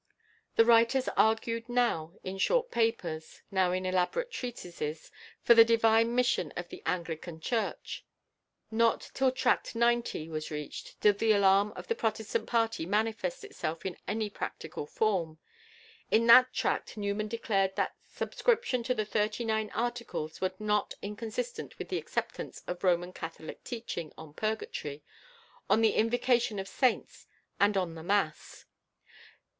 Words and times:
The 0.55 0.65
writers 0.65 1.07
argued 1.15 1.69
now 1.69 2.13
in 2.23 2.39
short 2.39 2.71
papers, 2.71 3.43
now 3.51 3.71
in 3.71 3.85
elaborate 3.85 4.31
treatises, 4.31 5.11
for 5.43 5.53
the 5.53 5.63
Divine 5.63 6.15
mission 6.15 6.51
of 6.57 6.69
the 6.69 6.81
Anglican 6.87 7.39
Church. 7.39 8.03
Not 8.71 9.11
till 9.13 9.31
"Tract 9.31 9.75
XC." 9.75 10.27
was 10.29 10.49
reached 10.49 10.99
did 11.01 11.19
the 11.19 11.33
alarm 11.33 11.71
of 11.73 11.87
the 11.87 11.93
Protestant 11.93 12.47
party 12.47 12.87
manifest 12.87 13.43
itself 13.43 13.85
in 13.85 13.95
any 14.07 14.27
practical 14.27 14.87
form. 14.87 15.37
In 16.09 16.25
that 16.25 16.51
Tract 16.51 16.97
Newman 16.97 17.27
declared 17.27 17.75
that 17.75 17.93
subscription 18.07 18.81
to 18.81 18.95
the 18.95 19.05
Thirty 19.05 19.45
nine 19.45 19.69
Articles 19.71 20.41
was 20.41 20.53
not 20.57 20.95
inconsistent 21.03 21.77
with 21.77 21.89
the 21.89 21.99
acceptance 21.99 22.63
of 22.65 22.83
Roman 22.83 23.13
Catholic 23.13 23.63
teaching 23.63 24.11
on 24.17 24.33
purgatory, 24.33 25.03
on 25.69 25.81
the 25.81 25.93
invocation 25.93 26.57
of 26.57 26.67
saints, 26.67 27.27
and 27.59 27.77
on 27.77 27.93
the 27.93 28.01
mass. 28.01 28.65